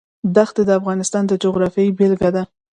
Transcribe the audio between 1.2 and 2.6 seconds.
د جغرافیې بېلګه ده.